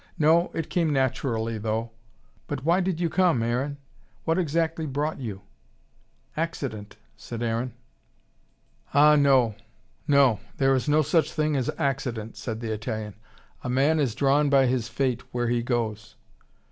[0.17, 0.49] "No.
[0.55, 1.91] It came naturally, though.
[2.47, 3.77] But why did you come, Aaron?
[4.23, 5.43] What exactly brought you?"
[6.35, 7.75] "Accident," said Aaron.
[8.95, 9.53] "Ah, no!
[10.07, 10.39] No!
[10.57, 13.13] There is no such thing as accident," said the Italian.
[13.63, 16.15] "A man is drawn by his fate, where he goes."